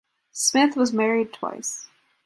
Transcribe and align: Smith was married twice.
Smith 0.31 0.75
was 0.75 0.91
married 0.91 1.31
twice. 1.31 1.87